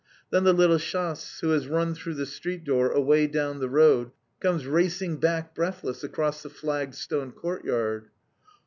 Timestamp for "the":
0.45-0.51, 2.15-2.25, 3.59-3.69, 6.41-6.49